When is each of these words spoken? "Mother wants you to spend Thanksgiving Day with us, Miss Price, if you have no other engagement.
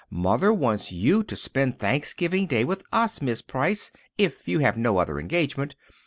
"Mother 0.09 0.51
wants 0.51 0.91
you 0.91 1.21
to 1.25 1.35
spend 1.35 1.77
Thanksgiving 1.77 2.47
Day 2.47 2.63
with 2.63 2.83
us, 2.91 3.21
Miss 3.21 3.43
Price, 3.43 3.91
if 4.17 4.47
you 4.47 4.57
have 4.57 4.75
no 4.75 4.97
other 4.97 5.19
engagement. 5.19 5.75